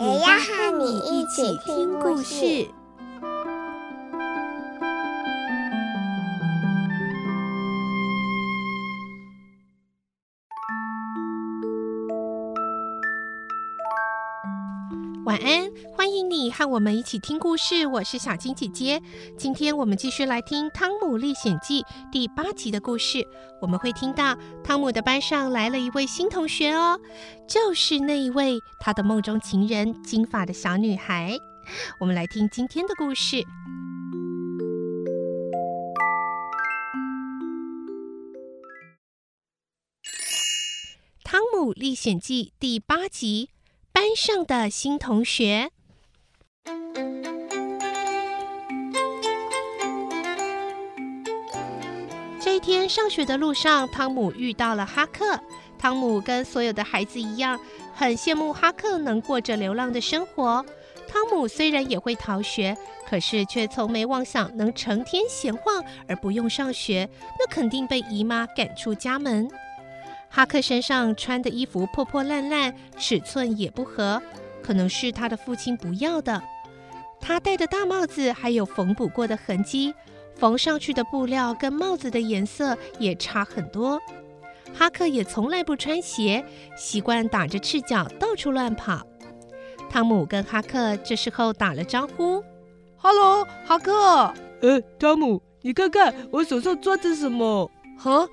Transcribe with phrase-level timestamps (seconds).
[0.00, 2.79] 也要和你一起听故事。
[15.30, 17.86] 晚安，欢迎你和我们一起听故事。
[17.86, 19.00] 我是小金姐姐，
[19.38, 23.24] 今天我们继续来听《汤姆历险记》第八集的故事。
[23.62, 27.00] 我们会听到汤姆的班上来了一位新同学哦，
[27.48, 31.38] 就是那一位他的梦中情人——金发的小女孩。
[32.00, 33.36] 我们来听今天的故事，
[41.22, 43.50] 《汤姆历险记》第八集。
[44.00, 45.70] 班上的新同学。
[52.40, 55.38] 这一天上学的路上，汤姆遇到了哈克。
[55.78, 57.60] 汤姆跟所有的孩子一样，
[57.92, 60.64] 很羡慕哈克能过着流浪的生活。
[61.06, 62.74] 汤姆虽然也会逃学，
[63.06, 67.06] 可是却从没妄想能成天闲晃而不用上学，
[67.38, 69.46] 那肯定被姨妈赶出家门。
[70.32, 74.22] 哈克身上穿的衣服破破烂烂，尺寸也不合，
[74.62, 76.40] 可能是他的父亲不要的。
[77.20, 79.92] 他戴的大帽子还有缝补过的痕迹，
[80.36, 84.00] 缝上去的布料跟帽子的颜色也差很多。
[84.72, 86.44] 哈克也从来不穿鞋，
[86.76, 89.04] 习惯打着赤脚到处乱跑。
[89.90, 92.40] 汤姆跟哈克这时候打了招呼
[92.96, 94.32] ：“Hello，哈克。
[94.62, 97.68] ”“呃，汤姆，你看看我手上抓着什么
[98.02, 98.28] ？”“呵。”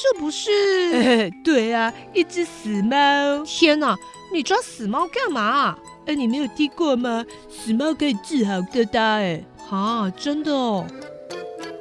[0.00, 0.50] 这不是？
[0.94, 3.44] 哎，对啊，一只死猫！
[3.44, 3.94] 天哪，
[4.32, 5.76] 你抓死猫干嘛？
[6.06, 7.26] 哎，你没有听过吗？
[7.50, 8.98] 死猫可以治好疙瘩。
[8.98, 10.86] 哎，啊，真的哦。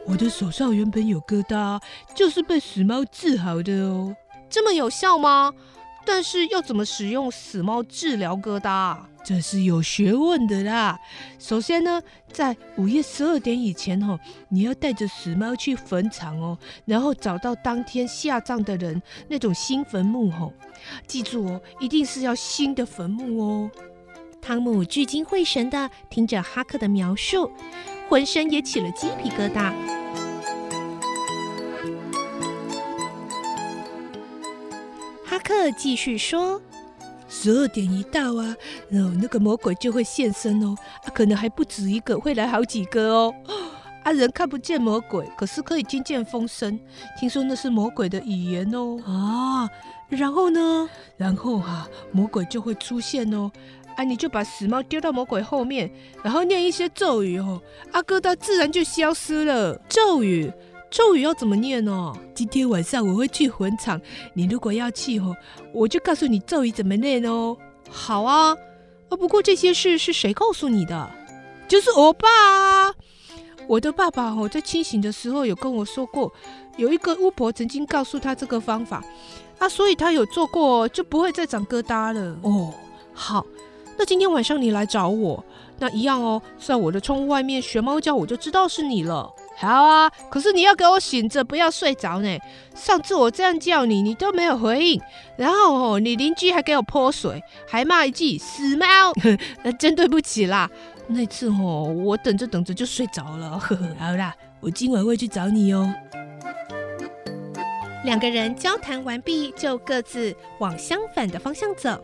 [0.06, 1.80] 我的手上原本有疙瘩，
[2.16, 4.14] 就是被死猫治好的哦。
[4.50, 5.54] 这么有效吗？
[6.12, 8.98] 但是要怎么使用死猫治疗疙瘩？
[9.24, 11.00] 这是有学问的啦。
[11.38, 12.02] 首先呢，
[12.34, 14.20] 在午夜十二点以前哦，
[14.50, 20.52] 你要带着死猫去坟场哦，然后找到当天下葬的人那种新坟墓哦。
[21.06, 23.72] 记住哦，一定是要新的坟墓哦。
[24.42, 27.52] 汤姆聚精会神地听着哈克的描述，
[28.10, 29.99] 浑身也起了鸡皮疙瘩。
[35.60, 36.62] 克继续说。
[37.28, 38.56] 十二点一到啊，
[38.90, 43.32] 然后那个魔鬼就会现身哦，啊，可能还不止一个，会来好几个哦。
[44.04, 46.80] 啊，人看不见魔鬼，可是可以听见风声，
[47.20, 48.98] 听说那是魔鬼的语言哦。
[49.06, 49.70] 啊，
[50.10, 50.90] 然后呢？
[51.18, 53.52] 然后哈、啊，魔鬼就会出现哦。
[53.96, 55.92] 啊，你就把死猫丢到魔鬼后面，
[56.24, 57.62] 然后念一些咒语哦，
[57.92, 59.80] 阿哥他自然就消失了。
[59.88, 60.52] 咒语。
[60.90, 62.14] 咒语要怎么念哦？
[62.34, 64.02] 今天晚上我会去坟场，
[64.34, 65.36] 你如果要去哦，
[65.72, 67.56] 我就告诉你咒语怎么念哦。
[67.90, 68.56] 好啊，
[69.10, 71.12] 啊，不过这些事是谁告诉你的？
[71.68, 72.94] 就是我爸啊。
[73.68, 76.34] 我的爸爸哦，在清醒的时候有跟我说过，
[76.76, 79.04] 有一个巫婆曾经告诉他这个方法
[79.60, 82.36] 啊，所以他有做过，就不会再长疙瘩了。
[82.42, 82.74] 哦，
[83.14, 83.46] 好，
[83.96, 85.44] 那今天晚上你来找我，
[85.78, 89.32] 那一样哦，在我的窗户外面学猫叫，我就知道是你了。
[89.60, 92.40] 好啊，可是你要给我醒着，不要睡着呢。
[92.74, 95.02] 上次我这样叫你，你都没有回应，
[95.36, 98.86] 然后哦，你邻居还给我泼水，还骂一句“死猫”，
[99.62, 100.70] 那真对不起啦。
[101.08, 103.60] 那次哦，我等着等着就睡着了。
[104.00, 105.94] 好啦，我今晚会去找你哦。
[108.06, 112.02] 两个人交谈完毕，就各自往相反的方向走。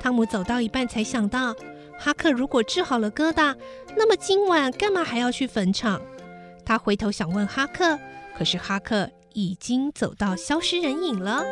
[0.00, 1.54] 汤姆走到一半才想到，
[1.96, 3.54] 哈克如果治好了疙瘩，
[3.96, 6.02] 那么今晚干嘛还要去坟场？
[6.66, 7.96] 他回头想问哈克，
[8.36, 11.44] 可是哈克已经走到消失人影了。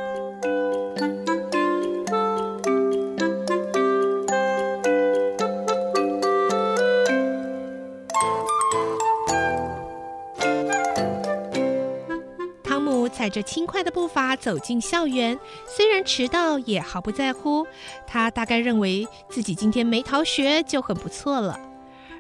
[12.65, 15.39] 汤姆踩着轻快的步伐走进校园，
[15.69, 17.65] 虽然迟到也毫不在乎。
[18.05, 21.57] 他大概认为自己今天没逃学就很不错了。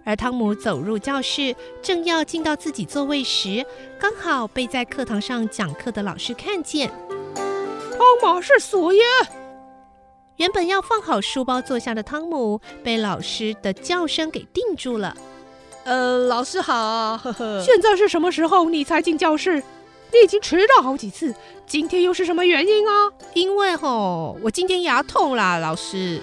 [0.05, 3.65] 而汤姆走入教室，正要进到自己座位时，
[3.99, 6.91] 刚好被在课堂上讲课的老师看见。
[7.35, 9.03] 汤姆是索耶，
[10.37, 15.17] 原本要放好书包坐下的汤姆，被老师的叫声给定住了。
[15.85, 17.63] 呃，老师好，呵呵。
[17.63, 18.69] 现在是什么时候？
[18.69, 19.63] 你才进教室？
[20.13, 21.35] 你已经迟到好几次，
[21.67, 23.11] 今天又是什么原因啊？
[23.33, 26.21] 因为吼，我今天牙痛啦，老师。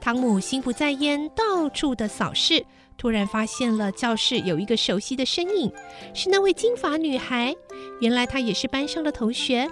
[0.00, 2.64] 汤姆心不在焉，到处的扫视。
[2.96, 5.72] 突然发现了教室有一个熟悉的身影，
[6.14, 7.54] 是那位金发女孩。
[8.00, 9.68] 原来她也是班上的同学。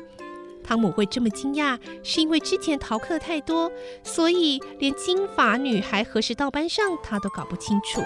[0.65, 3.71] 汤姆会这么惊讶，是因为之前逃课太多，
[4.03, 8.03] 所以连金发女孩何时到班上他都搞不清楚。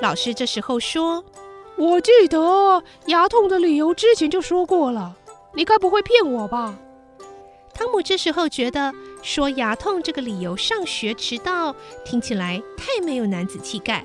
[0.00, 1.24] 老师这时候说
[1.78, 5.16] ：“我记得牙痛的理由之前就说过了，
[5.54, 6.78] 你该不会骗我吧？”
[7.76, 8.90] 汤姆这时候觉得
[9.22, 11.76] 说牙痛这个理由上学迟到
[12.06, 14.02] 听起来太没有男子气概，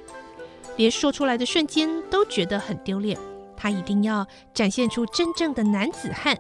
[0.76, 3.18] 连说出来的瞬间都觉得很丢脸。
[3.56, 6.38] 他一定要展现出真正的男子汉。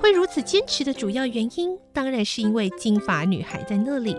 [0.00, 4.16] 会如此坚持的主要原因，当然是因为金发女孩在那里。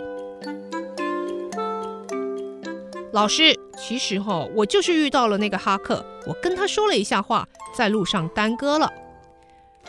[3.11, 7.45] 老师，其实哈，我就是遇到了那个哈克，我跟他说了一下话，
[7.75, 8.89] 在路上耽搁了。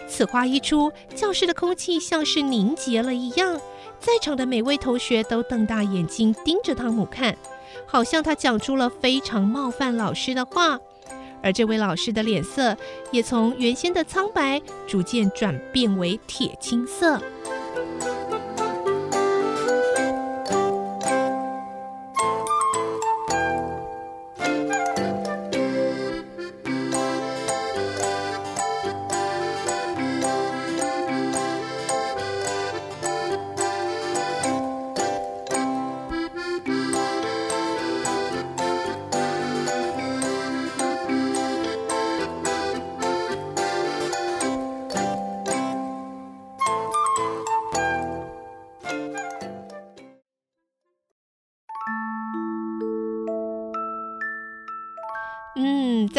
[0.09, 3.61] 此话一出，教室的空气像是凝结了一样，
[3.99, 7.37] 在场的每位同学都瞪大眼睛盯着汤姆看，
[7.87, 10.79] 好像他讲出了非常冒犯老师的话。
[11.43, 12.77] 而这位老师的脸色
[13.11, 17.21] 也从原先的苍白逐渐转变为铁青色。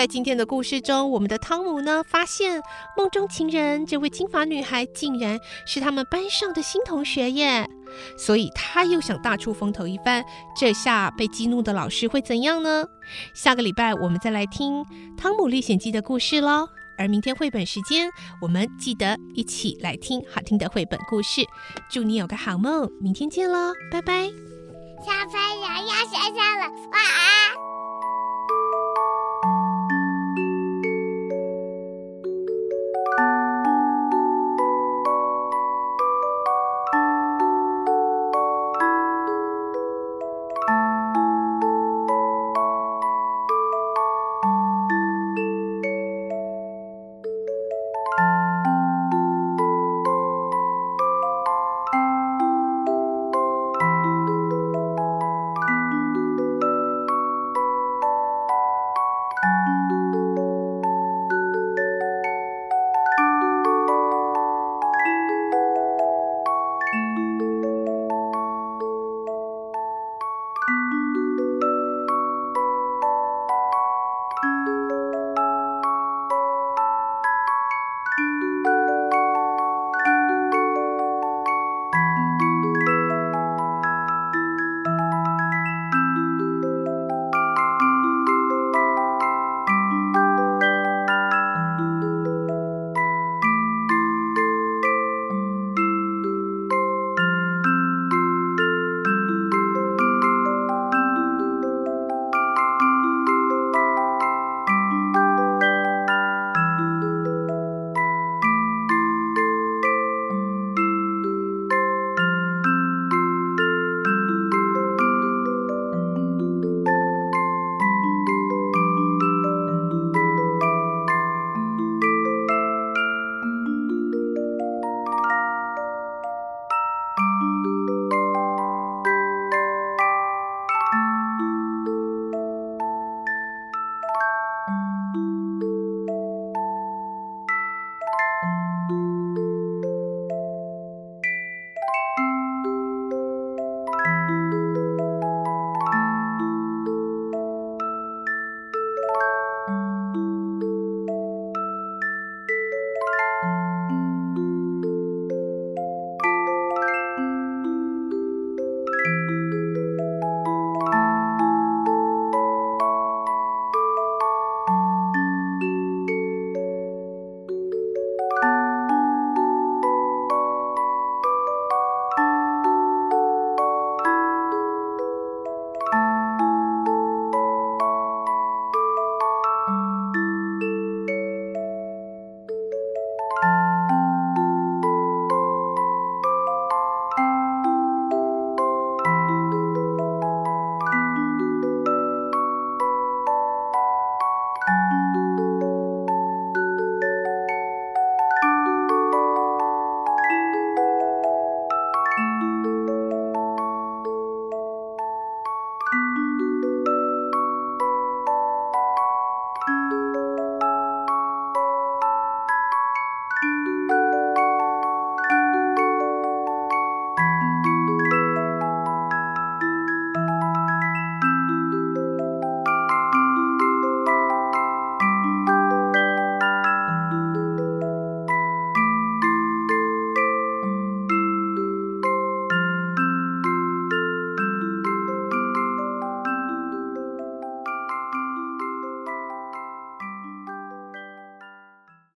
[0.03, 2.61] 在今天的故事中，我们的汤姆呢，发现
[2.97, 7.65] 梦中情人这位金发女孩竟然是他们班上的新同学耶，
[8.17, 10.21] 所以他又想大出风头一番。
[10.57, 12.83] 这下被激怒的老师会怎样呢？
[13.33, 14.83] 下个礼拜我们再来听
[15.17, 16.67] 《汤姆历险记》的故事喽。
[16.97, 18.09] 而明天绘本时间，
[18.41, 21.45] 我们记得一起来听好听的绘本故事。
[21.89, 24.25] 祝你有个好梦，明天见喽，拜拜。
[24.25, 27.53] 小朋友要睡觉了，晚安。